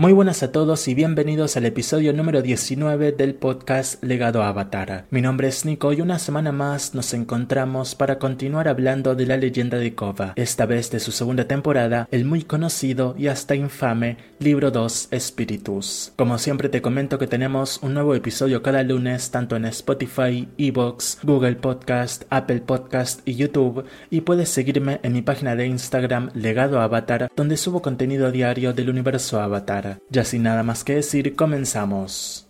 [0.00, 5.04] Muy buenas a todos y bienvenidos al episodio número 19 del podcast Legado Avatar.
[5.10, 9.36] Mi nombre es Nico y una semana más nos encontramos para continuar hablando de la
[9.36, 14.16] leyenda de Kova, esta vez de su segunda temporada, el muy conocido y hasta infame
[14.38, 16.14] Libro 2 Espíritus.
[16.16, 21.18] Como siempre te comento que tenemos un nuevo episodio cada lunes tanto en Spotify, Evox,
[21.24, 26.80] Google Podcast, Apple Podcast y YouTube y puedes seguirme en mi página de Instagram Legado
[26.80, 29.89] Avatar donde subo contenido diario del universo Avatar.
[30.10, 32.49] Ya sin nada más que decir, comenzamos.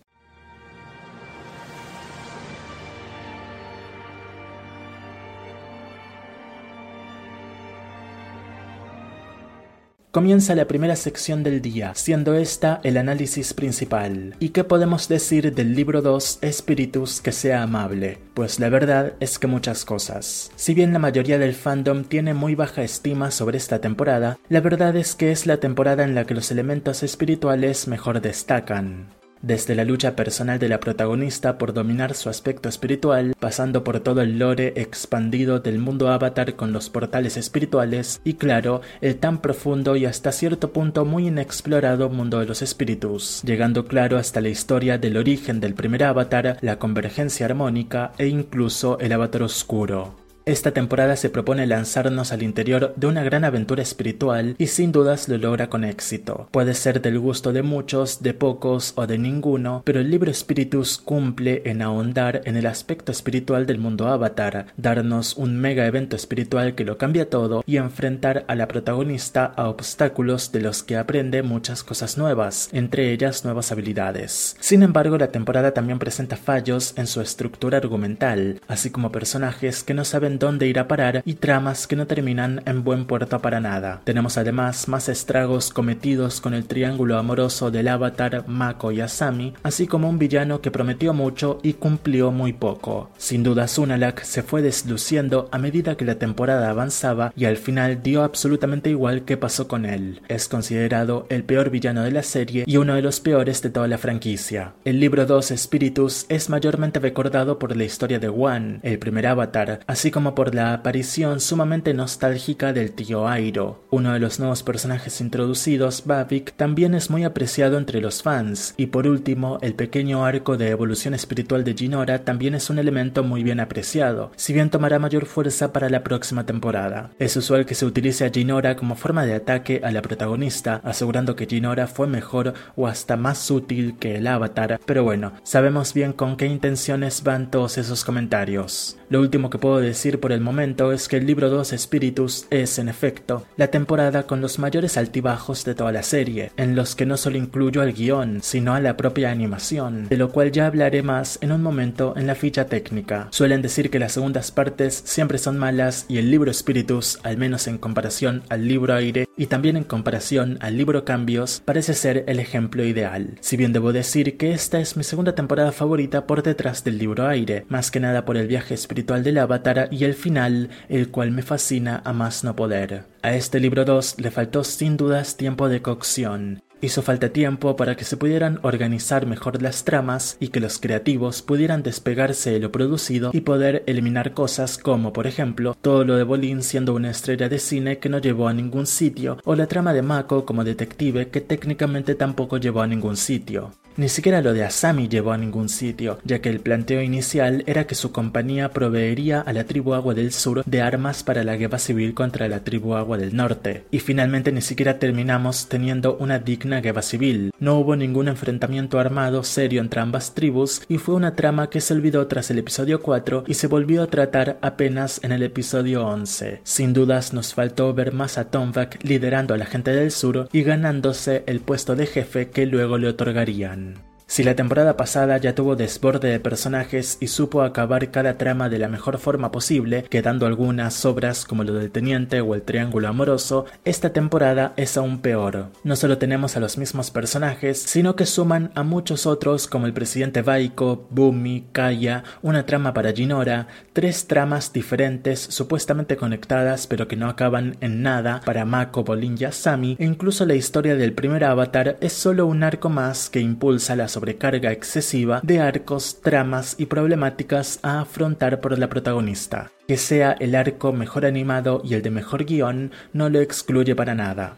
[10.13, 14.35] Comienza la primera sección del día, siendo esta el análisis principal.
[14.41, 18.19] ¿Y qué podemos decir del libro 2 Espíritus que sea amable?
[18.35, 20.51] Pues la verdad es que muchas cosas.
[20.57, 24.97] Si bien la mayoría del fandom tiene muy baja estima sobre esta temporada, la verdad
[24.97, 29.85] es que es la temporada en la que los elementos espirituales mejor destacan desde la
[29.85, 34.73] lucha personal de la protagonista por dominar su aspecto espiritual, pasando por todo el lore
[34.77, 40.33] expandido del mundo avatar con los portales espirituales y claro, el tan profundo y hasta
[40.33, 45.61] cierto punto muy inexplorado mundo de los espíritus, llegando claro hasta la historia del origen
[45.61, 50.30] del primer avatar, la convergencia armónica e incluso el avatar oscuro.
[50.47, 55.29] Esta temporada se propone lanzarnos al interior de una gran aventura espiritual y sin dudas
[55.29, 56.49] lo logra con éxito.
[56.51, 60.99] Puede ser del gusto de muchos, de pocos o de ninguno, pero el libro Spiritus
[60.99, 66.75] cumple en ahondar en el aspecto espiritual del mundo avatar, darnos un mega evento espiritual
[66.75, 71.43] que lo cambia todo y enfrentar a la protagonista a obstáculos de los que aprende
[71.43, 74.57] muchas cosas nuevas, entre ellas nuevas habilidades.
[74.59, 79.95] Sin embargo, la temporada también presenta fallos en su estructura argumental, así como personajes que
[79.95, 83.61] no saben dónde ir a parar y tramas que no terminan en buen puerto para
[83.61, 84.01] nada.
[84.05, 89.87] Tenemos además más estragos cometidos con el triángulo amoroso del avatar Mako y Asami, así
[89.87, 93.11] como un villano que prometió mucho y cumplió muy poco.
[93.17, 98.03] Sin duda Sunalak se fue desluciendo a medida que la temporada avanzaba y al final
[98.03, 100.21] dio absolutamente igual qué pasó con él.
[100.29, 103.89] Es considerado el peor villano de la serie y uno de los peores de toda
[103.89, 104.75] la franquicia.
[104.85, 109.81] El libro 2 Spiritus es mayormente recordado por la historia de Wan, el primer avatar,
[109.87, 113.85] así como como por la aparición sumamente nostálgica del tío Airo.
[113.89, 118.89] Uno de los nuevos personajes introducidos, Bavik, también es muy apreciado entre los fans, y
[118.89, 123.43] por último, el pequeño arco de evolución espiritual de Jinora también es un elemento muy
[123.43, 127.13] bien apreciado, si bien tomará mayor fuerza para la próxima temporada.
[127.19, 131.35] Es usual que se utilice a Jinora como forma de ataque a la protagonista, asegurando
[131.35, 136.13] que Jinora fue mejor o hasta más útil que el avatar, pero bueno, sabemos bien
[136.13, 138.99] con qué intenciones van todos esos comentarios.
[139.09, 142.79] Lo último que puedo decir por el momento es que el libro 2 Spiritus es,
[142.79, 147.07] en efecto, la temporada con los mayores altibajos de toda la serie, en los que
[147.07, 151.03] no solo incluyo al guion, sino a la propia animación, de lo cual ya hablaré
[151.03, 153.29] más en un momento en la ficha técnica.
[153.31, 157.67] Suelen decir que las segundas partes siempre son malas y el libro Spiritus, al menos
[157.67, 162.41] en comparación al libro Aire y también en comparación al libro Cambios, parece ser el
[162.41, 163.39] ejemplo ideal.
[163.41, 167.27] Si bien debo decir que esta es mi segunda temporada favorita por detrás del libro
[167.27, 171.31] Aire, más que nada por el viaje espiritual del avatar y el final, el cual
[171.31, 173.05] me fascina a más no poder.
[173.23, 176.63] A este libro 2 le faltó sin dudas tiempo de cocción.
[176.83, 181.43] Hizo falta tiempo para que se pudieran organizar mejor las tramas y que los creativos
[181.43, 186.23] pudieran despegarse de lo producido y poder eliminar cosas como, por ejemplo, todo lo de
[186.23, 189.93] Bolin siendo una estrella de cine que no llevó a ningún sitio, o la trama
[189.93, 193.73] de Mako como detective que técnicamente tampoco llevó a ningún sitio.
[193.97, 197.87] Ni siquiera lo de Asami llevó a ningún sitio, ya que el planteo inicial era
[197.87, 201.79] que su compañía proveería a la tribu Agua del Sur de armas para la guerra
[201.79, 206.70] civil contra la tribu Agua del Norte, y finalmente ni siquiera terminamos teniendo una digna
[206.79, 207.51] guerra civil.
[207.59, 211.95] No hubo ningún enfrentamiento armado serio entre ambas tribus y fue una trama que se
[211.95, 216.61] olvidó tras el episodio 4 y se volvió a tratar apenas en el episodio 11.
[216.63, 220.63] Sin dudas nos faltó ver más a Tomvak liderando a la gente del sur y
[220.63, 224.10] ganándose el puesto de jefe que luego le otorgarían.
[224.31, 228.79] Si la temporada pasada ya tuvo desborde de personajes y supo acabar cada trama de
[228.79, 233.65] la mejor forma posible, quedando algunas sobras como lo del teniente o el triángulo amoroso,
[233.85, 235.71] esta temporada es aún peor.
[235.83, 239.93] No solo tenemos a los mismos personajes, sino que suman a muchos otros como el
[239.93, 247.17] presidente Baiko, Bumi, Kaya, una trama para Jinora, tres tramas diferentes supuestamente conectadas pero que
[247.17, 251.43] no acaban en nada para Mako, Bolin y Asami, e incluso la historia del primer
[251.43, 256.87] avatar es solo un arco más que impulsa la sobrecarga excesiva de arcos, tramas y
[256.87, 259.71] problemáticas a afrontar por la protagonista.
[259.89, 264.15] Que sea el arco mejor animado y el de mejor guion no lo excluye para
[264.15, 264.57] nada.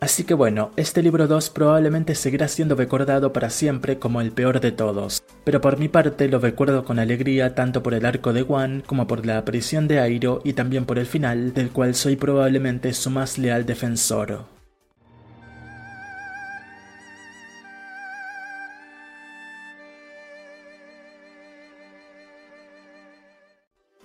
[0.00, 4.60] Así que bueno, este libro 2 probablemente seguirá siendo recordado para siempre como el peor
[4.60, 8.42] de todos, pero por mi parte lo recuerdo con alegría tanto por el arco de
[8.42, 12.16] Wan como por la aparición de Airo y también por el final, del cual soy
[12.16, 14.55] probablemente su más leal defensor.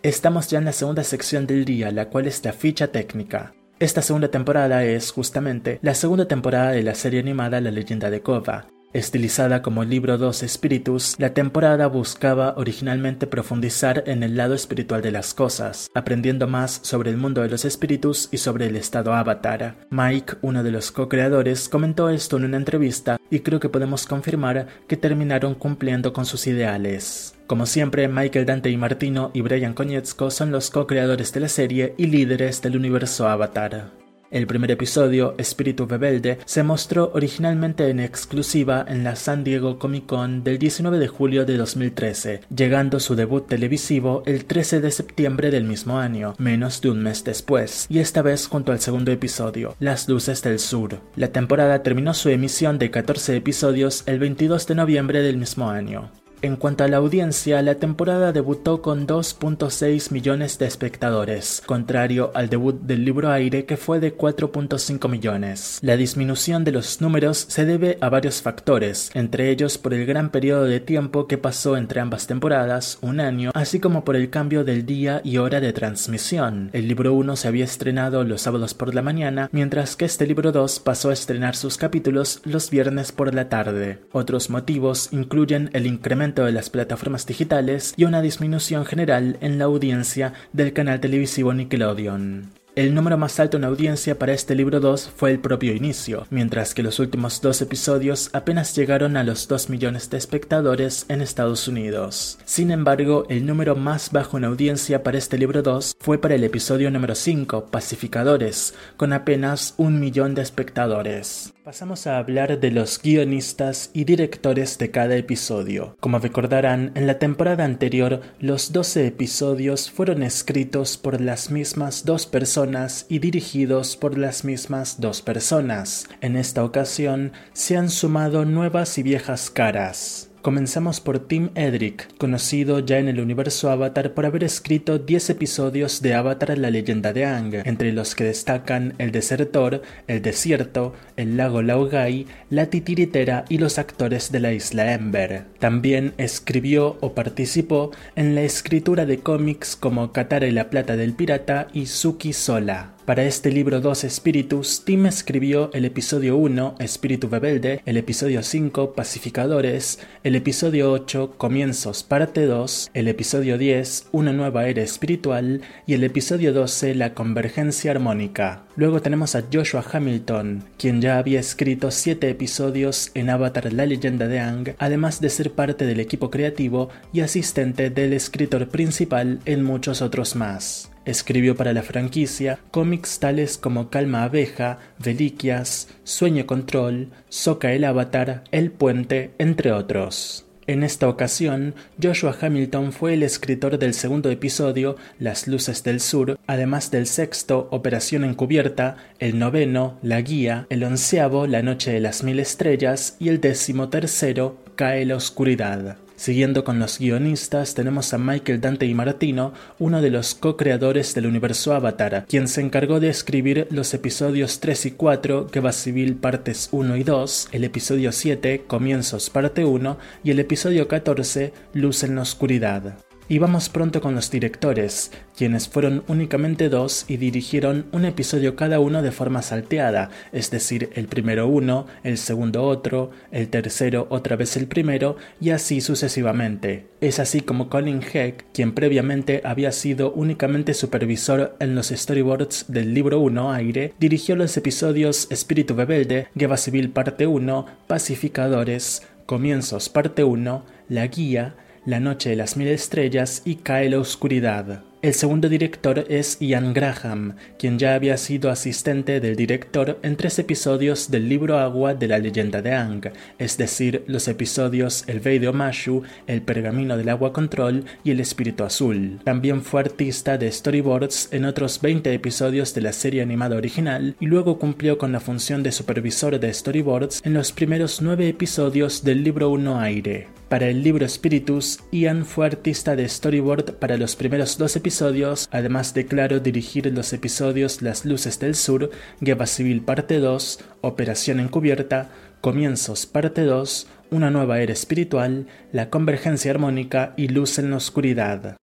[0.04, 3.54] Estamos ya en la segunda sección del día, la cual es la ficha técnica.
[3.78, 8.22] Esta segunda temporada es, justamente, la segunda temporada de la serie animada La leyenda de
[8.22, 8.66] Kova.
[8.94, 15.12] Estilizada como libro 2 Espíritus, la temporada buscaba originalmente profundizar en el lado espiritual de
[15.12, 19.78] las cosas, aprendiendo más sobre el mundo de los espíritus y sobre el estado avatar.
[19.92, 24.68] Mike, uno de los co-creadores, comentó esto en una entrevista y creo que podemos confirmar
[24.90, 27.36] que terminaron cumpliendo con sus ideales.
[27.48, 31.94] Como siempre, Michael Dante y Martino y Brian Konietzko son los co-creadores de la serie
[31.98, 34.01] y líderes del universo Avatar.
[34.32, 40.06] El primer episodio, Espíritu Rebelde, se mostró originalmente en exclusiva en la San Diego Comic
[40.06, 45.52] Con del 19 de julio de 2013, llegando su debut televisivo el 13 de septiembre
[45.52, 49.76] del mismo año, menos de un mes después, y esta vez junto al segundo episodio,
[49.82, 51.00] Las Luces del Sur.
[51.18, 56.10] La temporada terminó su emisión de 14 episodios el 22 de noviembre del mismo año.
[56.44, 62.50] En cuanto a la audiencia, la temporada debutó con 2.6 millones de espectadores, contrario al
[62.50, 65.78] debut del libro Aire que fue de 4.5 millones.
[65.84, 70.32] La disminución de los números se debe a varios factores, entre ellos por el gran
[70.32, 74.64] periodo de tiempo que pasó entre ambas temporadas, un año, así como por el cambio
[74.64, 76.72] del día y hora de transmisión.
[76.74, 80.52] El libro 1 se había estrenado los sábados por la mañana, mientras que este libro
[80.52, 84.00] 2 pasó a estrenar sus capítulos los viernes por la tarde.
[84.12, 89.66] Otros motivos incluyen el incremento de las plataformas digitales y una disminución general en la
[89.66, 92.62] audiencia del canal televisivo Nickelodeon.
[92.74, 96.74] El número más alto en audiencia para este libro 2 fue el propio inicio, mientras
[96.74, 101.68] que los últimos dos episodios apenas llegaron a los 2 millones de espectadores en Estados
[101.68, 102.40] Unidos.
[102.46, 106.46] Sin embargo, el número más bajo en audiencia para este libro 2 fue para el
[106.46, 111.54] episodio número 5, Pacificadores, con apenas un millón de espectadores.
[111.64, 115.96] Pasamos a hablar de los guionistas y directores de cada episodio.
[116.00, 122.26] Como recordarán, en la temporada anterior los 12 episodios fueron escritos por las mismas dos
[122.26, 126.10] personas y dirigidos por las mismas dos personas.
[126.22, 130.31] En esta ocasión se han sumado nuevas y viejas caras.
[130.42, 136.02] Comenzamos por Tim Edrick, conocido ya en el universo Avatar por haber escrito 10 episodios
[136.02, 141.38] de Avatar la leyenda de Ang, entre los que destacan El Desertor, El Desierto, El
[141.38, 145.46] Lago Laogai, La Titiritera y los actores de la isla Ember.
[145.60, 151.14] También escribió o participó en la escritura de cómics como Katara y la Plata del
[151.14, 152.96] Pirata y Suki Sola.
[153.12, 158.94] Para este libro 2 Espíritus, Tim escribió el episodio 1, Espíritu Rebelde, el episodio 5,
[158.94, 165.94] Pacificadores, el episodio 8, Comienzos, parte 2, el episodio 10, Una nueva era espiritual, y
[165.94, 168.64] el episodio 12, La convergencia armónica.
[168.78, 174.30] Luego tenemos a Joshua Hamilton, quien ya había escrito 7 episodios en Avatar La leyenda
[174.30, 179.64] de Ang, además de ser parte del equipo creativo y asistente del escritor principal en
[179.64, 180.92] muchos otros más.
[181.06, 188.44] Escribió para la franquicia cómics tales como Calma Abeja, Reliquias, Sueño Control, Soca el Avatar,
[188.52, 190.46] El Puente, entre otros.
[190.68, 196.40] En esta ocasión, Joshua Hamilton fue el escritor del segundo episodio, Las Luces del Sur,
[196.46, 202.24] además del sexto, Operación Encubierta, el noveno, La Guía, el onceavo, La Noche de las
[202.24, 205.98] Mil Estrellas y el décimo tercero, Cae la Oscuridad.
[206.22, 211.26] Siguiendo con los guionistas, tenemos a Michael Dante y Martino, uno de los co-creadores del
[211.26, 216.70] universo Avatar, quien se encargó de escribir los episodios 3 y 4, Guerra Civil partes
[216.74, 222.14] 1 y 2, el episodio 7, Comienzos parte 1 y el episodio 14, Luz en
[222.14, 223.00] la Oscuridad.
[223.32, 228.82] Y vamos pronto con los directores, quienes fueron únicamente dos y dirigieron un episodio cada
[228.82, 234.36] uno de forma salteada, es decir, el primero uno, el segundo otro, el tercero otra
[234.36, 236.88] vez el primero y así sucesivamente.
[237.00, 242.94] Es así como Colin Heck, quien previamente había sido únicamente supervisor en los storyboards del
[242.94, 250.26] libro 1 Aire, dirigió los episodios Espíritu Rebelde, Guerra Civil parte 1, Pacificadores, Comienzos parte
[250.26, 254.84] 1, La Guía, la noche de las mil estrellas y cae la oscuridad.
[255.02, 260.38] El segundo director es Ian Graham, quien ya había sido asistente del director en tres
[260.38, 265.40] episodios del libro Agua de la leyenda de Ang, es decir, los episodios El Vei
[265.40, 269.20] de Omashu, El Pergamino del Agua Control y El Espíritu Azul.
[269.24, 274.28] También fue artista de storyboards en otros 20 episodios de la serie animada original y
[274.28, 279.24] luego cumplió con la función de supervisor de storyboards en los primeros nueve episodios del
[279.24, 280.41] libro 1 Aire.
[280.52, 285.94] Para el libro Spiritus, Ian fue artista de storyboard para los primeros dos episodios, además
[285.94, 288.90] de claro dirigir los episodios Las Luces del Sur,
[289.22, 292.10] Guerra Civil Parte 2, Operación Encubierta,
[292.42, 298.58] Comienzos Parte 2, Una nueva era espiritual, La Convergencia Armónica y Luz en la Oscuridad.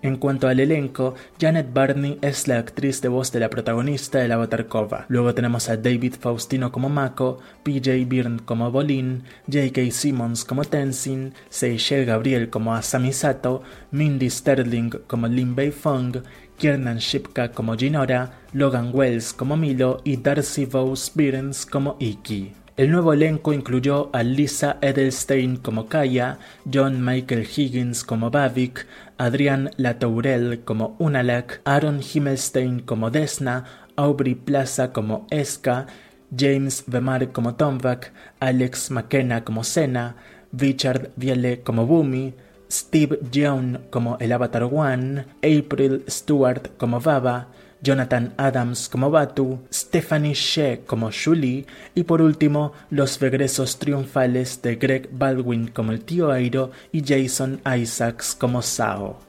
[0.00, 4.28] En cuanto al elenco, Janet Barney es la actriz de voz de la protagonista de
[4.28, 5.06] la Batarkova.
[5.08, 9.90] Luego tenemos a David Faustino como Mako, PJ Byrne como Bolin, J.K.
[9.90, 16.18] Simmons como Tenzin, Seychelle Gabriel como Asami Sato, Mindy Sterling como Lin Bei Fong,
[16.56, 22.52] Kiernan Shipka como Jinora, Logan Wells como Milo y Darcy Vos Byrnes como Iki.
[22.78, 26.38] El nuevo elenco incluyó a Lisa Edelstein como Kaya,
[26.72, 28.86] John Michael Higgins como Bavik,
[29.18, 33.64] Adrián Latourel como Unalak, Aaron Himmelstein como Desna,
[33.96, 35.88] Aubrey Plaza como Eska,
[36.30, 40.14] James Vemar como Tomvak, Alex McKenna como Sena,
[40.52, 42.34] Richard Vielle como Bumi,
[42.70, 47.48] Steve Young como el Avatar One, April Stewart como Baba,
[47.82, 54.76] Jonathan Adams como Batu, Stephanie Shea como Julie y por último los regresos triunfales de
[54.76, 59.28] Greg Baldwin como el tío Airo y Jason Isaacs como Sao.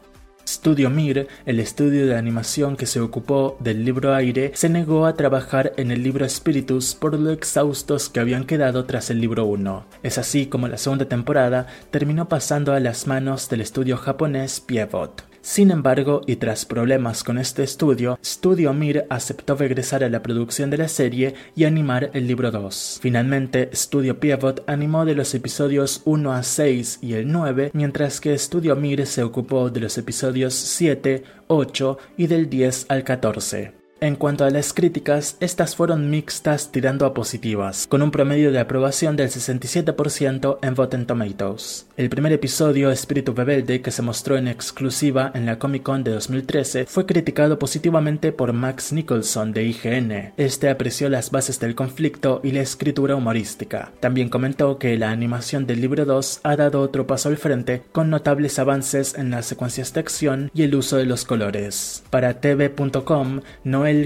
[0.49, 5.15] Studio Mir, el estudio de animación que se ocupó del libro Aire, se negó a
[5.15, 9.85] trabajar en el libro Spiritus por lo exhaustos que habían quedado tras el libro 1.
[10.01, 15.23] Es así como la segunda temporada terminó pasando a las manos del estudio japonés Pievot.
[15.49, 20.69] Sin embargo, y tras problemas con este estudio, Studio Mir aceptó regresar a la producción
[20.69, 22.99] de la serie y animar el libro 2.
[23.01, 28.37] Finalmente, Studio Pivot animó de los episodios 1 a 6 y el 9, mientras que
[28.37, 33.78] Studio Mir se ocupó de los episodios 7, 8 y del 10 al 14.
[34.01, 38.59] En cuanto a las críticas, estas fueron mixtas tirando a positivas, con un promedio de
[38.59, 41.85] aprobación del 67% en Rotten Tomatoes.
[41.97, 46.11] El primer episodio, Espíritu Rebelde, que se mostró en exclusiva en la Comic Con de
[46.11, 50.31] 2013, fue criticado positivamente por Max Nicholson de IGN.
[50.37, 53.91] Este apreció las bases del conflicto y la escritura humorística.
[53.99, 58.09] También comentó que la animación del libro 2 ha dado otro paso al frente, con
[58.09, 62.03] notables avances en las secuencias de acción y el uso de los colores.
[62.09, 63.41] Para TV.com,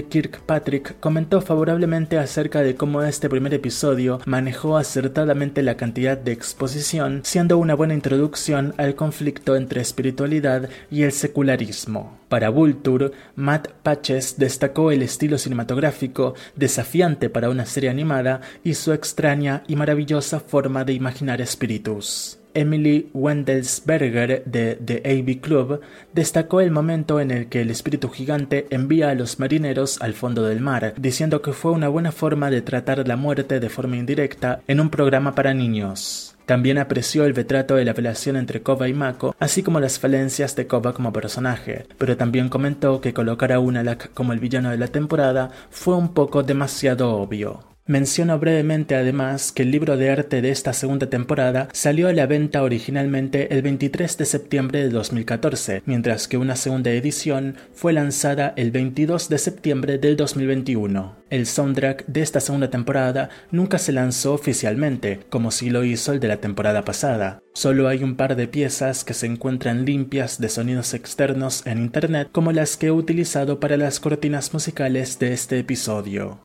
[0.08, 7.20] Kirkpatrick comentó favorablemente acerca de cómo este primer episodio manejó acertadamente la cantidad de exposición,
[7.24, 12.18] siendo una buena introducción al conflicto entre espiritualidad y el secularismo.
[12.28, 18.92] Para Vulture, Matt Patches destacó el estilo cinematográfico desafiante para una serie animada y su
[18.92, 22.38] extraña y maravillosa forma de imaginar espíritus.
[22.54, 25.80] Emily Wendelsberger de The AV Club
[26.12, 30.44] destacó el momento en el que el espíritu gigante envía a los marineros al fondo
[30.44, 34.60] del mar, diciendo que fue una buena forma de tratar la muerte de forma indirecta
[34.66, 36.34] en un programa para niños.
[36.46, 40.54] También apreció el retrato de la relación entre Koba y Mako, así como las falencias
[40.56, 44.76] de Koba como personaje, pero también comentó que colocar a Unalak como el villano de
[44.76, 47.73] la temporada fue un poco demasiado obvio.
[47.86, 52.24] Menciono brevemente además que el libro de arte de esta segunda temporada salió a la
[52.24, 58.54] venta originalmente el 23 de septiembre de 2014, mientras que una segunda edición fue lanzada
[58.56, 61.14] el 22 de septiembre del 2021.
[61.28, 66.20] El soundtrack de esta segunda temporada nunca se lanzó oficialmente, como si lo hizo el
[66.20, 67.42] de la temporada pasada.
[67.52, 72.30] Solo hay un par de piezas que se encuentran limpias de sonidos externos en Internet,
[72.32, 76.43] como las que he utilizado para las cortinas musicales de este episodio.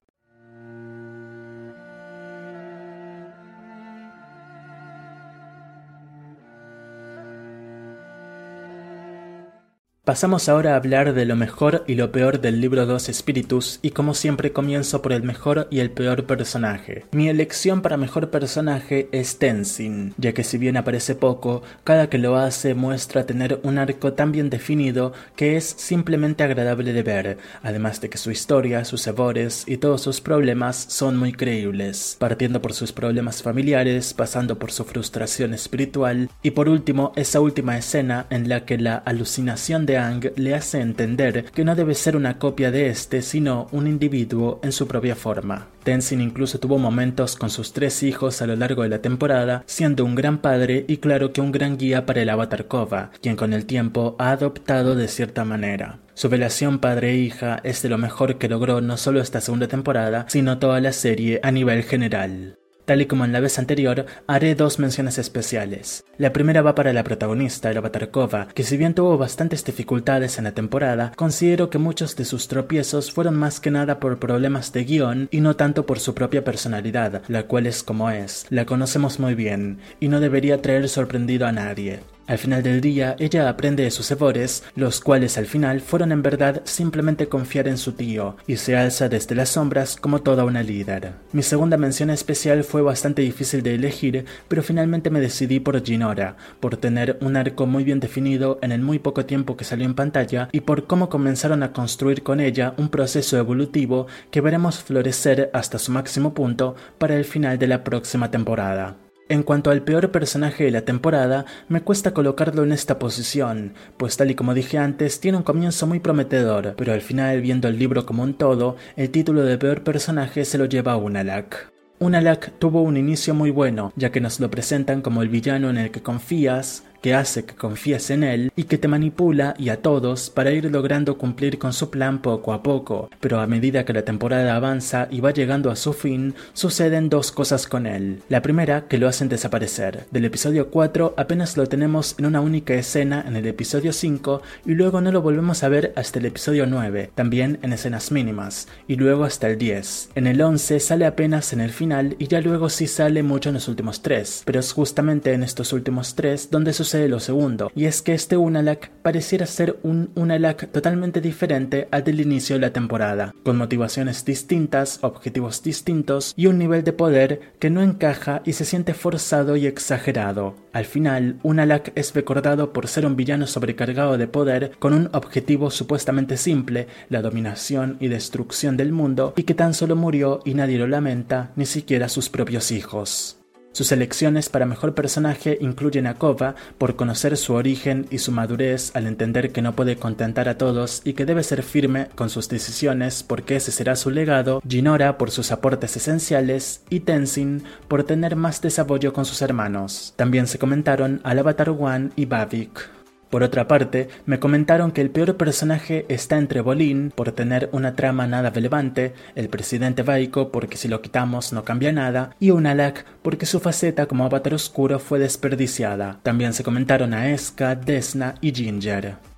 [10.10, 13.92] Pasamos ahora a hablar de lo mejor y lo peor del libro 2 Spiritus y
[13.92, 17.06] como siempre comienzo por el mejor y el peor personaje.
[17.12, 22.18] Mi elección para mejor personaje es Tenzin, ya que si bien aparece poco, cada que
[22.18, 27.38] lo hace muestra tener un arco tan bien definido que es simplemente agradable de ver,
[27.62, 32.64] además de que su historia, sus sabores y todos sus problemas son muy creíbles, partiendo
[32.64, 38.26] por sus problemas familiares, pasando por su frustración espiritual y por último esa última escena
[38.32, 39.99] en la que la alucinación de
[40.36, 44.72] Le hace entender que no debe ser una copia de este, sino un individuo en
[44.72, 45.68] su propia forma.
[45.84, 50.06] Tenzin incluso tuvo momentos con sus tres hijos a lo largo de la temporada, siendo
[50.06, 53.54] un gran padre y claro que un gran guía para el avatar Kova, quien con
[53.54, 56.00] el tiempo ha adoptado de cierta manera.
[56.14, 60.60] Su relación padre-hija es de lo mejor que logró no solo esta segunda temporada, sino
[60.60, 62.58] toda la serie a nivel general.
[62.90, 66.06] Tal y como en la vez anterior, haré dos menciones especiales.
[66.18, 70.46] La primera va para la protagonista, el Kova, que si bien tuvo bastantes dificultades en
[70.46, 74.86] la temporada, considero que muchos de sus tropiezos fueron más que nada por problemas de
[74.86, 79.20] guion y no tanto por su propia personalidad, la cual es como es, la conocemos
[79.20, 82.00] muy bien, y no debería traer sorprendido a nadie.
[82.30, 86.22] Al final del día, ella aprende de sus errores, los cuales al final fueron en
[86.22, 90.62] verdad simplemente confiar en su tío, y se alza desde las sombras como toda una
[90.62, 91.14] líder.
[91.32, 96.38] Mi segunda mención especial fue bastante difícil de elegir, pero finalmente me decidí por Ginora,
[96.60, 99.96] por tener un arco muy bien definido en el muy poco tiempo que salió en
[99.96, 105.50] pantalla, y por cómo comenzaron a construir con ella un proceso evolutivo que veremos florecer
[105.52, 109.09] hasta su máximo punto para el final de la próxima temporada.
[109.32, 114.18] En cuanto al peor personaje de la temporada, me cuesta colocarlo en esta posición, pues
[114.18, 117.78] tal y como dije antes, tiene un comienzo muy prometedor, pero al final, viendo el
[117.78, 121.72] libro como un todo, el título de peor personaje se lo lleva a Unalak.
[122.00, 125.78] Unalak tuvo un inicio muy bueno, ya que nos lo presentan como el villano en
[125.78, 129.82] el que confías, que hace que confíes en él y que te manipula y a
[129.82, 133.94] todos para ir logrando cumplir con su plan poco a poco, pero a medida que
[133.94, 138.22] la temporada avanza y va llegando a su fin, suceden dos cosas con él.
[138.30, 140.06] La primera, que lo hacen desaparecer.
[140.12, 144.74] Del episodio 4 apenas lo tenemos en una única escena en el episodio 5 y
[144.74, 148.96] luego no lo volvemos a ver hasta el episodio 9, también en escenas mínimas, y
[148.96, 150.10] luego hasta el 10.
[150.16, 153.56] En el 11 sale apenas en el final y ya luego sí sale mucho en
[153.56, 157.72] los últimos 3, pero es justamente en estos últimos 3 donde sus de lo segundo,
[157.76, 162.62] y es que este Unalak pareciera ser un Unalak totalmente diferente al del inicio de
[162.62, 168.42] la temporada, con motivaciones distintas, objetivos distintos y un nivel de poder que no encaja
[168.46, 170.56] y se siente forzado y exagerado.
[170.74, 175.72] Al final, Unalak es recordado por ser un villano sobrecargado de poder con un objetivo
[175.72, 180.78] supuestamente simple, la dominación y destrucción del mundo, y que tan solo murió y nadie
[180.78, 183.39] lo lamenta, ni siquiera sus propios hijos.
[183.80, 188.94] Sus elecciones para mejor personaje incluyen a Kova por conocer su origen y su madurez
[188.94, 192.50] al entender que no puede contentar a todos y que debe ser firme con sus
[192.50, 198.36] decisiones porque ese será su legado, Jinora por sus aportes esenciales y Tenzin por tener
[198.36, 200.14] más desarrollo con sus hermanos.
[200.18, 202.99] También se comentaron al Avatar One y Bavik.
[203.30, 207.96] Por otra parte, me comentaron que el peor personaje está entre Bolin, por tener una
[207.96, 213.06] trama nada relevante, el presidente Baiko, porque si lo quitamos no cambia nada, y Unalak,
[213.22, 216.20] porque su faceta como avatar oscuro fue desperdiciada.
[216.24, 219.29] También se comentaron a Eska, Desna y Ginger.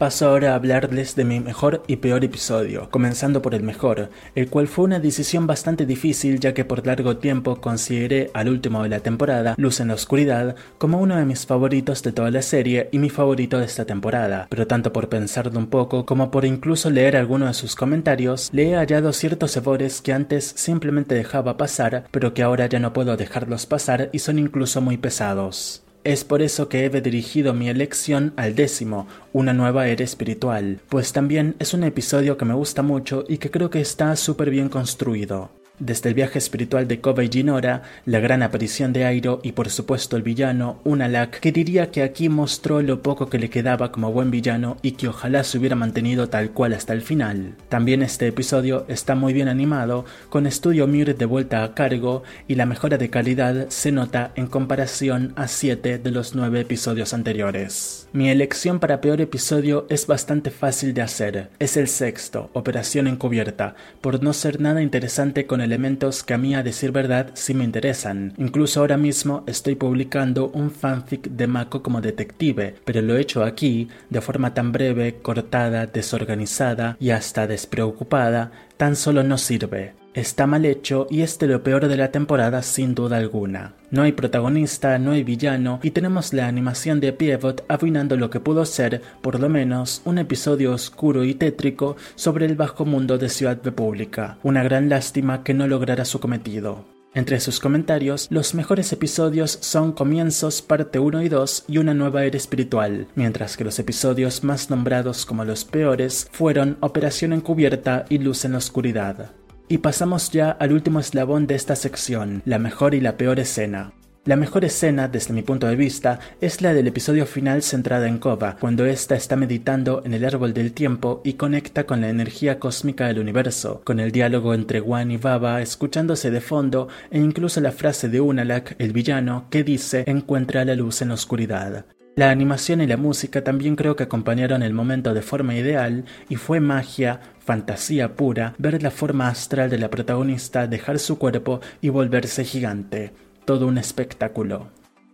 [0.00, 4.48] Paso ahora a hablarles de mi mejor y peor episodio, comenzando por el mejor, el
[4.48, 8.88] cual fue una decisión bastante difícil ya que por largo tiempo consideré al último de
[8.88, 12.88] la temporada, Luz en la Oscuridad, como uno de mis favoritos de toda la serie
[12.92, 16.88] y mi favorito de esta temporada, pero tanto por pensarlo un poco como por incluso
[16.88, 22.04] leer alguno de sus comentarios, le he hallado ciertos errores que antes simplemente dejaba pasar,
[22.10, 25.82] pero que ahora ya no puedo dejarlos pasar y son incluso muy pesados.
[26.02, 31.12] Es por eso que he dirigido mi elección al décimo, una nueva era espiritual, pues
[31.12, 34.70] también es un episodio que me gusta mucho y que creo que está súper bien
[34.70, 35.59] construido.
[35.80, 39.70] Desde el viaje espiritual de Koba y Jinora, la gran aparición de Airo y por
[39.70, 44.12] supuesto el villano, Unalak, que diría que aquí mostró lo poco que le quedaba como
[44.12, 47.54] buen villano y que ojalá se hubiera mantenido tal cual hasta el final.
[47.70, 52.56] También este episodio está muy bien animado, con Estudio Mir de vuelta a cargo y
[52.56, 58.06] la mejora de calidad se nota en comparación a 7 de los 9 episodios anteriores.
[58.12, 61.48] Mi elección para peor episodio es bastante fácil de hacer.
[61.58, 66.38] Es el sexto, Operación Encubierta, por no ser nada interesante con el elementos que a
[66.38, 68.34] mí a decir verdad sí me interesan.
[68.38, 73.44] Incluso ahora mismo estoy publicando un fanfic de Mako como detective, pero lo he hecho
[73.44, 79.99] aquí de forma tan breve, cortada, desorganizada y hasta despreocupada, tan solo no sirve.
[80.12, 83.74] Está mal hecho y es de lo peor de la temporada sin duda alguna.
[83.92, 88.40] No hay protagonista, no hay villano y tenemos la animación de Pievot arruinando lo que
[88.40, 93.28] pudo ser, por lo menos, un episodio oscuro y tétrico sobre el bajo mundo de
[93.28, 94.38] Ciudad República.
[94.42, 96.84] Una gran lástima que no lograra su cometido.
[97.14, 102.24] Entre sus comentarios, los mejores episodios son Comienzos, parte 1 y 2 y Una nueva
[102.24, 108.18] era espiritual, mientras que los episodios más nombrados como los peores fueron Operación encubierta y
[108.18, 109.32] Luz en la oscuridad.
[109.70, 113.92] Y pasamos ya al último eslabón de esta sección, la mejor y la peor escena.
[114.24, 118.18] La mejor escena, desde mi punto de vista, es la del episodio final centrada en
[118.18, 122.58] Kova, cuando ésta está meditando en el árbol del tiempo y conecta con la energía
[122.58, 127.60] cósmica del universo, con el diálogo entre Wan y Baba escuchándose de fondo e incluso
[127.60, 131.86] la frase de Unalak, el villano, que dice encuentra la luz en la oscuridad.
[132.16, 136.36] La animación y la música también creo que acompañaron el momento de forma ideal y
[136.36, 141.88] fue magia, fantasía pura, ver la forma astral de la protagonista dejar su cuerpo y
[141.88, 143.12] volverse gigante
[143.44, 144.68] todo un espectáculo.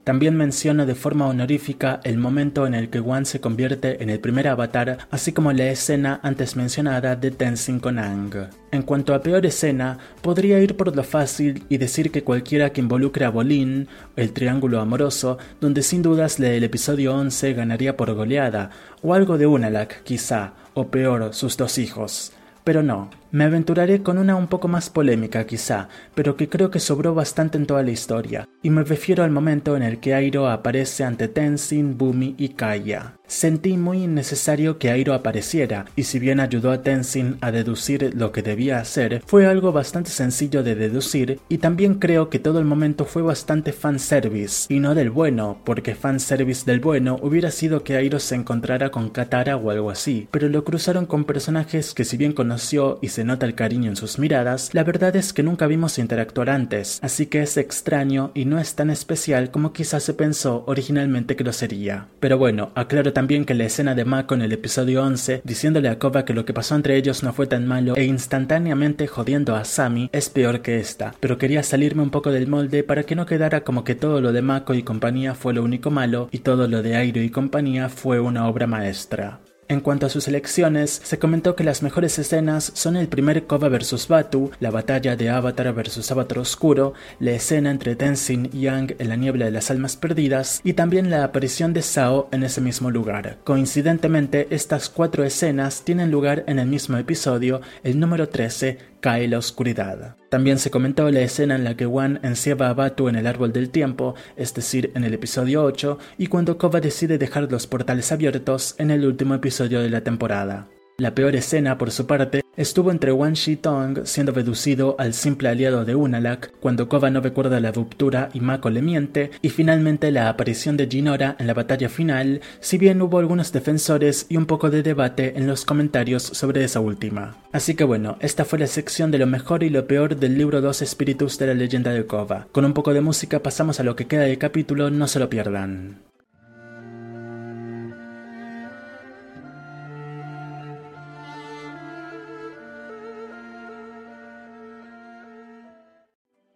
[0.07, 4.21] También menciona de forma honorífica el momento en el que Wan se convierte en el
[4.21, 8.33] primer avatar, así como la escena antes mencionada de Tenzin con Ang.
[8.71, 12.81] En cuanto a peor escena, podría ir por lo fácil y decir que cualquiera que
[12.81, 18.71] involucre a Bolin, el triángulo amoroso, donde sin dudas del episodio 11 ganaría por goleada,
[19.03, 22.33] o algo de Unalak quizá, o peor, sus dos hijos.
[22.67, 26.81] Pero no, me aventuraré con una un poco más polémica quizá, pero que creo que
[26.81, 30.49] sobró bastante en toda la historia, y me refiero al momento en el que Airo
[30.49, 33.13] aparece ante Tenzin, Bumi y Kaya.
[33.29, 38.31] Sentí muy innecesario que Airo apareciera, y si bien ayudó a Tenzin a deducir lo
[38.31, 42.65] que debía hacer, fue algo bastante sencillo de deducir, y también creo que todo el
[42.65, 47.97] momento fue bastante fanservice, y no del bueno, porque fanservice del bueno hubiera sido que
[47.97, 52.17] Airo se encontrara con Katara o algo así, pero lo cruzaron con personajes que si
[52.17, 55.67] bien conoció y se nota el cariño en sus miradas, la verdad es que nunca
[55.67, 60.15] vimos interactuar antes, así que es extraño y no es tan especial como quizás se
[60.15, 62.07] pensó originalmente que lo sería.
[62.21, 65.99] Pero bueno, aclaro también que la escena de Mako en el episodio 11, diciéndole a
[65.99, 69.65] Koba que lo que pasó entre ellos no fue tan malo e instantáneamente jodiendo a
[69.65, 73.25] Sami, es peor que esta, pero quería salirme un poco del molde para que no
[73.25, 76.69] quedara como que todo lo de Mako y compañía fue lo único malo y todo
[76.69, 79.41] lo de Airo y compañía fue una obra maestra.
[79.69, 83.69] En cuanto a sus elecciones, se comentó que las mejores escenas son el primer Kova
[83.69, 88.95] vs Batu, la batalla de Avatar vs Avatar Oscuro, la escena entre Tenzin y Yang
[89.01, 92.61] en la niebla de las almas perdidas y también la aparición de Sao en ese
[92.61, 93.39] mismo lugar.
[93.43, 99.39] Coincidentemente, estas cuatro escenas tienen lugar en el mismo episodio, el número 13, cae la
[99.39, 100.17] oscuridad.
[100.31, 103.53] También se comentó la escena en la que Wan encierra a Batu en el árbol
[103.53, 108.13] del tiempo, es decir, en el episodio 8, y cuando Kova decide dejar los portales
[108.13, 110.69] abiertos en el último episodio de la temporada.
[110.99, 115.85] La peor escena, por su parte, estuvo entre Wan Shi-tong siendo reducido al simple aliado
[115.85, 120.31] de Unalak cuando Koba no recuerda la ruptura y Mako le miente, y finalmente la
[120.31, 124.71] aparición de Jinora en la batalla final, si bien hubo algunos defensores y un poco
[124.71, 127.37] de debate en los comentarios sobre esa última.
[127.53, 130.63] Así que bueno, esta fue la sección de lo mejor y lo peor del libro
[130.63, 132.49] 2 Espíritus de la leyenda de Koba.
[132.53, 135.29] Con un poco de música pasamos a lo que queda del capítulo, no se lo
[135.29, 135.99] pierdan.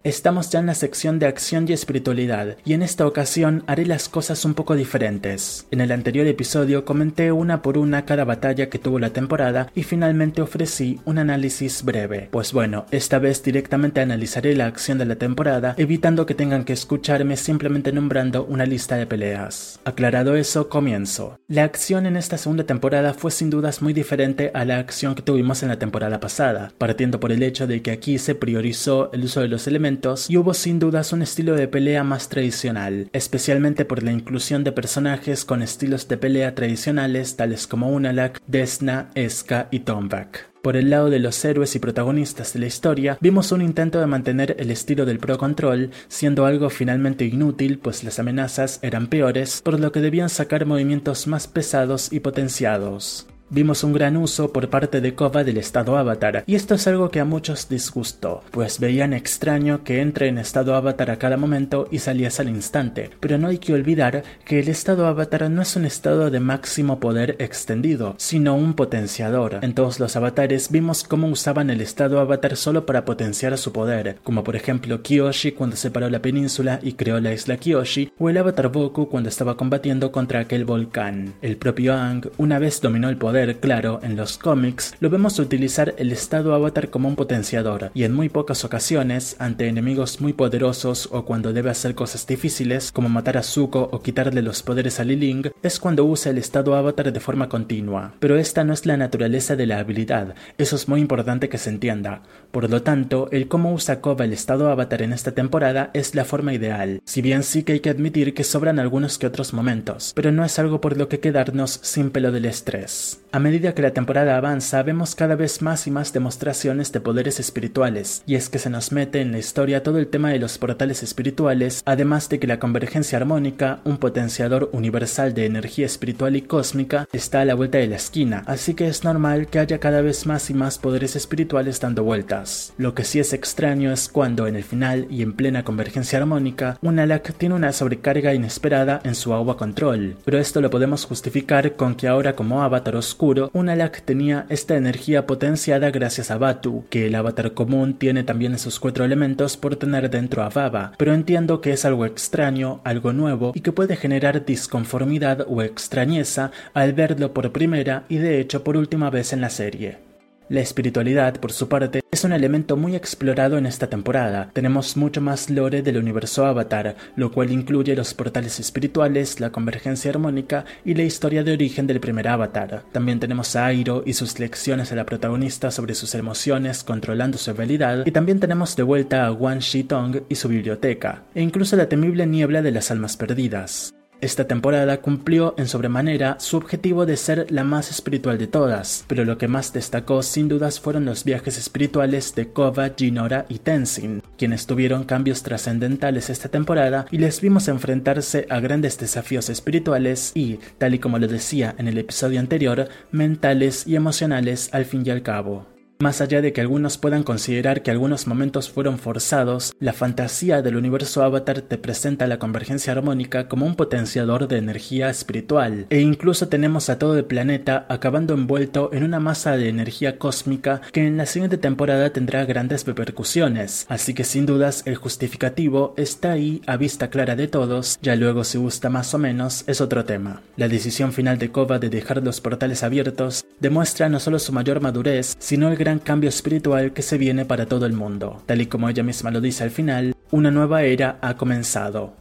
[0.03, 4.09] Estamos ya en la sección de acción y espiritualidad, y en esta ocasión haré las
[4.09, 5.67] cosas un poco diferentes.
[5.71, 9.83] En el anterior episodio comenté una por una cada batalla que tuvo la temporada y
[9.83, 12.29] finalmente ofrecí un análisis breve.
[12.31, 16.73] Pues bueno, esta vez directamente analizaré la acción de la temporada, evitando que tengan que
[16.73, 19.81] escucharme simplemente nombrando una lista de peleas.
[19.85, 21.39] Aclarado eso, comienzo.
[21.47, 25.21] La acción en esta segunda temporada fue sin dudas muy diferente a la acción que
[25.21, 29.25] tuvimos en la temporada pasada, partiendo por el hecho de que aquí se priorizó el
[29.25, 29.90] uso de los elementos
[30.29, 34.73] y hubo sin dudas un estilo de pelea más tradicional, especialmente por la inclusión de
[34.73, 40.51] personajes con estilos de pelea tradicionales tales como Unalak, Desna, Eska y Tombak.
[40.63, 44.07] Por el lado de los héroes y protagonistas de la historia, vimos un intento de
[44.07, 49.63] mantener el estilo del Pro Control, siendo algo finalmente inútil, pues las amenazas eran peores,
[49.63, 53.27] por lo que debían sacar movimientos más pesados y potenciados.
[53.53, 57.11] Vimos un gran uso por parte de Kova del estado avatar, y esto es algo
[57.11, 61.89] que a muchos disgustó, pues veían extraño que entre en estado avatar a cada momento
[61.91, 65.75] y saliese al instante, pero no hay que olvidar que el estado avatar no es
[65.75, 69.59] un estado de máximo poder extendido, sino un potenciador.
[69.63, 74.19] En todos los avatares vimos cómo usaban el estado avatar solo para potenciar su poder,
[74.23, 78.39] como por ejemplo Kyoshi cuando separó la península y creó la isla Kyoshi, o el
[78.39, 81.35] avatar Boku cuando estaba combatiendo contra aquel volcán.
[81.43, 85.95] El propio Ang una vez dominó el poder claro, en los cómics, lo vemos utilizar
[85.99, 91.09] el estado avatar como un potenciador, y en muy pocas ocasiones, ante enemigos muy poderosos
[91.13, 95.05] o cuando debe hacer cosas difíciles, como matar a Zuko o quitarle los poderes a
[95.05, 98.13] Liling, es cuando usa el estado avatar de forma continua.
[98.21, 101.71] Pero esta no es la naturaleza de la habilidad, eso es muy importante que se
[101.71, 102.23] entienda.
[102.51, 106.25] Por lo tanto, el cómo usa Koba el estado avatar en esta temporada es la
[106.25, 110.13] forma ideal, si bien sí que hay que admitir que sobran algunos que otros momentos,
[110.15, 113.21] pero no es algo por lo que quedarnos sin pelo del estrés.
[113.33, 117.39] A medida que la temporada avanza, vemos cada vez más y más demostraciones de poderes
[117.39, 120.59] espirituales, y es que se nos mete en la historia todo el tema de los
[120.59, 126.43] portales espirituales, además de que la convergencia armónica, un potenciador universal de energía espiritual y
[126.43, 130.01] cósmica, está a la vuelta de la esquina, así que es normal que haya cada
[130.01, 132.73] vez más y más poderes espirituales dando vueltas.
[132.79, 136.79] Lo que sí es extraño es cuando en el final y en plena convergencia armónica,
[136.83, 141.77] un Alak tiene una sobrecarga inesperada en su agua control, pero esto lo podemos justificar
[141.77, 146.85] con que ahora como avatar oscuro un Alak tenía esta energía potenciada gracias a Batu,
[146.89, 151.13] que el avatar común tiene también esos cuatro elementos por tener dentro a Baba, pero
[151.13, 156.95] entiendo que es algo extraño, algo nuevo y que puede generar disconformidad o extrañeza al
[156.95, 160.10] verlo por primera y de hecho por última vez en la serie.
[160.51, 164.51] La espiritualidad, por su parte, es un elemento muy explorado en esta temporada.
[164.53, 170.11] Tenemos mucho más lore del universo Avatar, lo cual incluye los portales espirituales, la convergencia
[170.11, 172.83] armónica y la historia de origen del primer Avatar.
[172.91, 177.53] También tenemos a Airo y sus lecciones a la protagonista sobre sus emociones, controlando su
[177.53, 181.77] habilidad, y también tenemos de vuelta a Wan Shi Tong y su biblioteca, e incluso
[181.77, 183.95] la temible niebla de las almas perdidas.
[184.21, 189.25] Esta temporada cumplió en sobremanera su objetivo de ser la más espiritual de todas, pero
[189.25, 194.23] lo que más destacó sin dudas fueron los viajes espirituales de Kova, Jinora y Tenzin,
[194.37, 200.59] quienes tuvieron cambios trascendentales esta temporada y les vimos enfrentarse a grandes desafíos espirituales y,
[200.77, 205.11] tal y como lo decía en el episodio anterior, mentales y emocionales al fin y
[205.11, 205.80] al cabo.
[206.01, 210.77] Más allá de que algunos puedan considerar que algunos momentos fueron forzados, la fantasía del
[210.77, 216.49] universo Avatar te presenta la convergencia armónica como un potenciador de energía espiritual, e incluso
[216.49, 221.19] tenemos a todo el planeta acabando envuelto en una masa de energía cósmica que en
[221.19, 226.79] la siguiente temporada tendrá grandes repercusiones, así que sin dudas el justificativo está ahí a
[226.79, 230.41] vista clara de todos, ya luego si gusta más o menos es otro tema.
[230.57, 234.81] La decisión final de Kova de dejar los portales abiertos demuestra no solo su mayor
[234.81, 238.43] madurez, sino el gran cambio espiritual que se viene para todo el mundo.
[238.47, 242.15] Tal y como ella misma lo dice al final, una nueva era ha comenzado.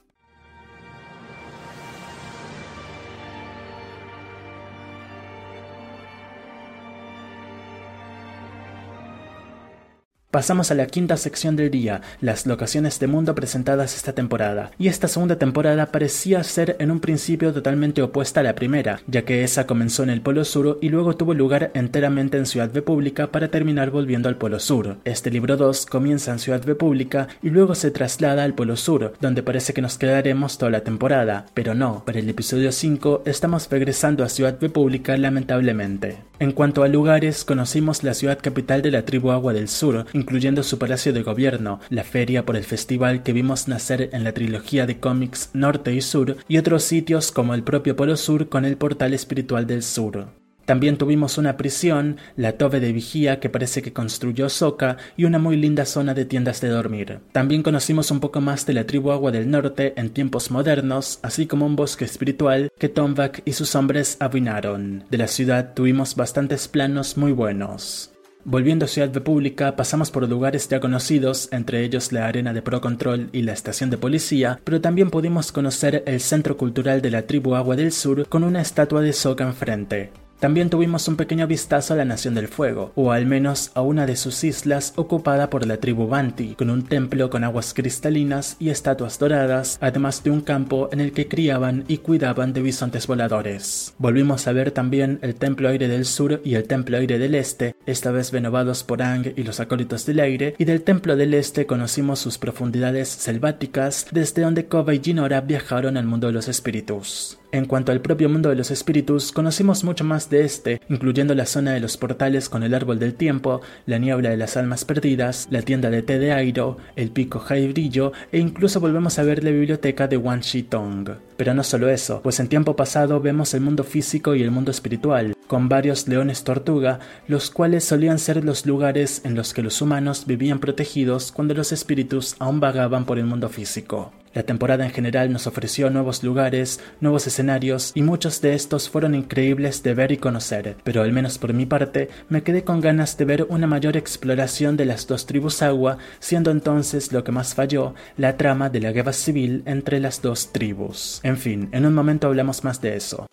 [10.32, 14.70] Pasamos a la quinta sección del día, las locaciones de mundo presentadas esta temporada.
[14.78, 19.24] Y esta segunda temporada parecía ser en un principio totalmente opuesta a la primera, ya
[19.24, 23.32] que esa comenzó en el Polo Sur y luego tuvo lugar enteramente en Ciudad República
[23.32, 24.98] para terminar volviendo al Polo Sur.
[25.04, 29.42] Este libro 2 comienza en Ciudad República y luego se traslada al Polo Sur, donde
[29.42, 34.24] parece que nos quedaremos toda la temporada, pero no, para el episodio 5 estamos regresando
[34.24, 36.29] a Ciudad República lamentablemente.
[36.40, 40.64] En cuanto a lugares, conocimos la ciudad capital de la tribu Agua del Sur, incluyendo
[40.64, 44.86] su palacio de gobierno, la feria por el festival que vimos nacer en la trilogía
[44.86, 48.78] de cómics Norte y Sur, y otros sitios como el propio Polo Sur con el
[48.78, 50.30] portal espiritual del Sur.
[50.70, 55.40] También tuvimos una prisión, la Tove de Vigía que parece que construyó Soka y una
[55.40, 57.22] muy linda zona de tiendas de dormir.
[57.32, 61.48] También conocimos un poco más de la tribu Agua del Norte en tiempos modernos, así
[61.48, 65.06] como un bosque espiritual que Tombak y sus hombres abinaron.
[65.10, 68.12] De la ciudad tuvimos bastantes planos muy buenos.
[68.46, 72.80] Volviendo a Ciudad República, pasamos por lugares ya conocidos, entre ellos la arena de Pro
[72.80, 77.24] Control y la estación de policía, pero también pudimos conocer el centro cultural de la
[77.24, 80.12] tribu Agua del Sur con una estatua de Soka enfrente.
[80.40, 84.06] También tuvimos un pequeño vistazo a la Nación del Fuego, o al menos a una
[84.06, 88.70] de sus islas ocupada por la tribu Banti, con un templo con aguas cristalinas y
[88.70, 93.94] estatuas doradas, además de un campo en el que criaban y cuidaban de bisontes voladores.
[93.98, 97.76] Volvimos a ver también el Templo Aire del Sur y el Templo Aire del Este,
[97.86, 101.66] esta vez renovados por Ang y los acólitos del aire, y del Templo del Este
[101.66, 107.40] conocimos sus profundidades selváticas, desde donde Koba y Jinora viajaron al mundo de los espíritus.
[107.52, 111.48] En cuanto al propio mundo de los espíritus, conocimos mucho más de este, incluyendo la
[111.48, 115.48] zona de los portales con el árbol del tiempo, la niebla de las almas perdidas,
[115.50, 119.44] la tienda de té de Airo, el pico High Brillo e incluso volvemos a ver
[119.44, 121.10] la biblioteca de Wan Shi Tong.
[121.38, 124.70] Pero no solo eso, pues en tiempo pasado vemos el mundo físico y el mundo
[124.70, 129.82] espiritual, con varios leones tortuga, los cuales solían ser los lugares en los que los
[129.82, 134.12] humanos vivían protegidos cuando los espíritus aún vagaban por el mundo físico.
[134.34, 139.16] La temporada en general nos ofreció nuevos lugares, nuevos escenarios y muchos de estos fueron
[139.16, 143.18] increíbles de ver y conocer, pero al menos por mi parte me quedé con ganas
[143.18, 147.56] de ver una mayor exploración de las dos tribus agua, siendo entonces lo que más
[147.56, 151.20] falló la trama de la guerra civil entre las dos tribus.
[151.24, 153.28] En fin, en un momento hablamos más de eso.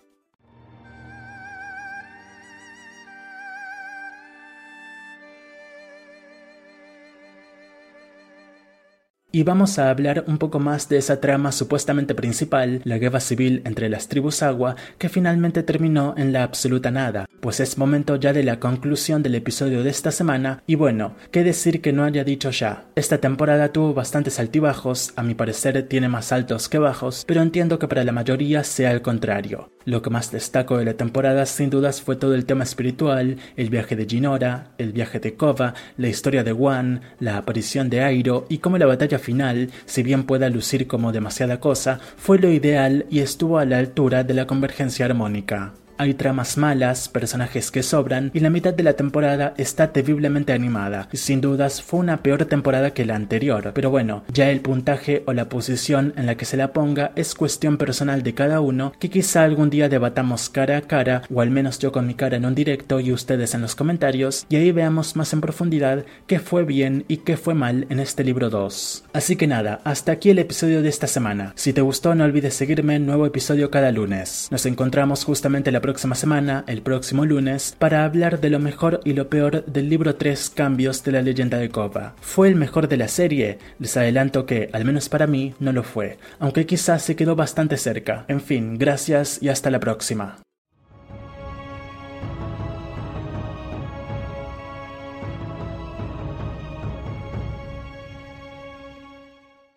[9.36, 13.60] Y vamos a hablar un poco más de esa trama supuestamente principal, la guerra civil
[13.66, 18.32] entre las tribus agua, que finalmente terminó en la absoluta nada, pues es momento ya
[18.32, 22.24] de la conclusión del episodio de esta semana y bueno, qué decir que no haya
[22.24, 22.86] dicho ya.
[22.94, 27.78] Esta temporada tuvo bastantes altibajos, a mi parecer tiene más altos que bajos, pero entiendo
[27.78, 29.70] que para la mayoría sea el contrario.
[29.84, 33.70] Lo que más destaco de la temporada sin dudas fue todo el tema espiritual, el
[33.70, 38.46] viaje de Ginora, el viaje de Kova, la historia de Wan, la aparición de Airo
[38.48, 43.06] y cómo la batalla final, si bien pueda lucir como demasiada cosa, fue lo ideal
[43.10, 45.74] y estuvo a la altura de la convergencia armónica.
[45.98, 51.08] Hay tramas malas, personajes que sobran y la mitad de la temporada está terriblemente animada.
[51.12, 55.32] Sin dudas fue una peor temporada que la anterior, pero bueno, ya el puntaje o
[55.32, 59.08] la posición en la que se la ponga es cuestión personal de cada uno que
[59.08, 62.44] quizá algún día debatamos cara a cara o al menos yo con mi cara en
[62.44, 66.64] un directo y ustedes en los comentarios y ahí veamos más en profundidad qué fue
[66.64, 69.04] bien y qué fue mal en este libro 2.
[69.14, 71.52] Así que nada, hasta aquí el episodio de esta semana.
[71.56, 74.48] Si te gustó no olvides seguirme nuevo episodio cada lunes.
[74.50, 79.12] Nos encontramos justamente la próxima semana, el próximo lunes, para hablar de lo mejor y
[79.12, 82.16] lo peor del libro 3 Cambios de la leyenda de Kova.
[82.20, 83.58] ¿Fue el mejor de la serie?
[83.78, 87.76] Les adelanto que, al menos para mí, no lo fue, aunque quizás se quedó bastante
[87.76, 88.24] cerca.
[88.26, 90.38] En fin, gracias y hasta la próxima.